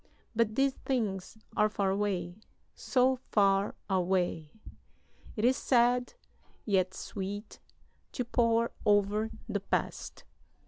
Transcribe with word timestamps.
But 0.35 0.55
these 0.55 0.73
things 0.73 1.37
are 1.55 1.69
far 1.69 1.91
away, 1.91 2.39
so 2.73 3.17
far 3.31 3.75
away! 3.87 4.51
It 5.35 5.45
is 5.45 5.55
sad, 5.57 6.15
yet 6.65 6.95
sweet, 6.95 7.59
to 8.13 8.25
pore 8.25 8.71
over 8.83 9.29
the 9.47 9.59
past. 9.59 10.23